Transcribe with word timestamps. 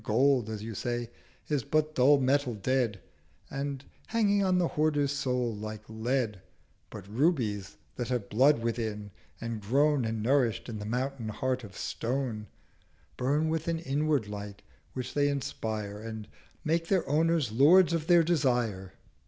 Gold, 0.03 0.49
as 0.49 0.63
you 0.63 0.73
say, 0.73 1.11
is 1.47 1.63
but 1.63 1.93
dull 1.93 2.19
Metal 2.19 2.55
dead, 2.55 3.01
And 3.51 3.85
hanging 4.07 4.43
on 4.43 4.57
the 4.57 4.69
Hoarder's 4.69 5.11
Soul 5.11 5.53
like 5.55 5.83
Lead: 5.87 6.41
But 6.89 7.07
Rubies 7.07 7.77
that 7.97 8.07
have 8.07 8.27
Blood 8.27 8.63
within, 8.63 9.11
and 9.39 9.61
grown 9.61 10.03
And 10.03 10.23
nourisht 10.23 10.67
in 10.67 10.79
the 10.79 10.87
Mountain 10.87 11.29
Heart 11.29 11.63
of 11.63 11.77
Stone, 11.77 12.47
Burn 13.15 13.47
with 13.47 13.67
an 13.67 13.77
inward 13.77 14.27
Light, 14.27 14.63
which 14.93 15.13
they 15.13 15.27
inspire, 15.29 15.99
370 16.01 16.17
And 16.17 16.27
make 16.63 16.87
their 16.87 17.07
Owners 17.07 17.51
Lords 17.51 17.93
of 17.93 18.07
their 18.07 18.23
Desire.' 18.23 18.93